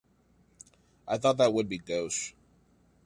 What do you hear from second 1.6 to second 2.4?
be gauche.